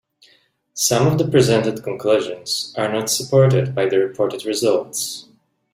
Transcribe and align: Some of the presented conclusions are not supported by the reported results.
Some 0.73 1.05
of 1.05 1.19
the 1.19 1.27
presented 1.27 1.83
conclusions 1.83 2.73
are 2.75 2.91
not 2.91 3.07
supported 3.11 3.75
by 3.75 3.85
the 3.87 3.99
reported 3.99 4.45
results. 4.45 5.27